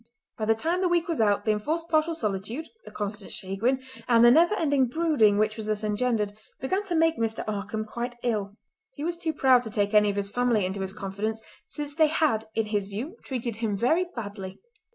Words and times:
By 0.35 0.45
the 0.45 0.55
time 0.55 0.81
the 0.81 0.87
week 0.89 1.07
was 1.07 1.21
out 1.21 1.45
the 1.45 1.51
enforced 1.51 1.87
partial 1.87 2.15
solitude, 2.15 2.67
the 2.85 2.91
constant 2.91 3.31
chagrin, 3.31 3.83
and 4.07 4.25
the 4.25 4.31
never 4.31 4.55
ending 4.55 4.87
brooding 4.87 5.37
which 5.37 5.55
was 5.57 5.67
thus 5.67 5.83
engendered, 5.83 6.33
began 6.59 6.81
to 6.85 6.95
make 6.95 7.19
Mr. 7.19 7.45
Markam 7.45 7.85
quite 7.85 8.15
ill. 8.23 8.57
He 8.95 9.03
was 9.03 9.15
too 9.15 9.31
proud 9.31 9.61
to 9.61 9.69
take 9.69 9.93
any 9.93 10.09
of 10.09 10.15
his 10.15 10.31
family 10.31 10.65
into 10.65 10.81
his 10.81 10.93
confidence 10.93 11.39
since 11.67 11.93
they 11.93 12.07
had 12.07 12.45
in 12.55 12.65
his 12.65 12.87
view 12.87 13.17
treated 13.21 13.57
him 13.57 13.77
very 13.77 14.07
badly. 14.15 14.59